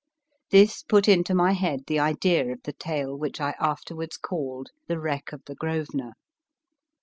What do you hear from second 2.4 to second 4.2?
of the tale which I afterwards